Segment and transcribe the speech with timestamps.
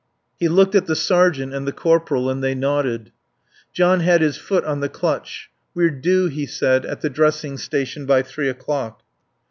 [0.39, 3.11] He looked at the sergeant and the corporal, and they nodded.
[3.71, 5.51] John had his foot on the clutch.
[5.75, 9.03] "We're due," he said, "at the dressing station by three o'clock."